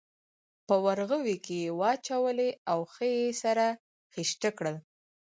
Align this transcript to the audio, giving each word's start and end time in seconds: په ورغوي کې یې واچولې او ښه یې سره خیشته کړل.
په 0.67 0.75
ورغوي 0.85 1.37
کې 1.45 1.55
یې 1.63 1.69
واچولې 1.79 2.49
او 2.71 2.79
ښه 2.93 3.07
یې 3.17 3.25
سره 3.43 3.65
خیشته 4.13 4.49
کړل. 4.57 4.75